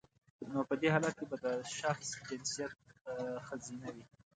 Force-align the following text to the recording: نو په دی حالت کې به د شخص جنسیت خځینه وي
نو 0.51 0.59
په 0.67 0.75
دی 0.81 0.87
حالت 0.93 1.13
کې 1.19 1.25
به 1.29 1.37
د 1.45 1.47
شخص 1.77 2.07
جنسیت 2.27 2.73
خځینه 3.45 3.89
وي 3.95 4.05